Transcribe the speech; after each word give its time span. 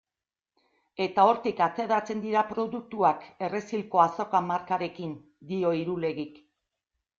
Eta 1.03 1.25
hortik 1.31 1.61
ateratzen 1.65 2.23
dira 2.23 2.43
produktuak 2.53 3.29
Errezilgo 3.49 4.03
Azoka 4.07 4.43
markarekin, 4.49 5.15
dio 5.55 5.77
Irulegik. 5.85 6.45